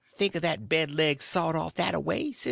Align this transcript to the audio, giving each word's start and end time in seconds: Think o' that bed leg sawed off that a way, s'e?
Think 0.15 0.35
o' 0.35 0.39
that 0.39 0.67
bed 0.67 0.89
leg 0.89 1.21
sawed 1.21 1.55
off 1.55 1.75
that 1.75 1.93
a 1.93 1.99
way, 1.99 2.31
s'e? 2.31 2.39